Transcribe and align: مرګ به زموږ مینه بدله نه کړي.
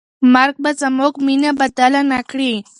مرګ 0.33 0.55
به 0.63 0.71
زموږ 0.81 1.13
مینه 1.25 1.51
بدله 1.59 2.01
نه 2.11 2.19
کړي. 2.29 2.53